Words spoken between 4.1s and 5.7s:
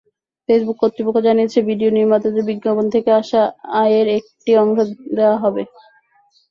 একটি অংশ দেওয়া হবে।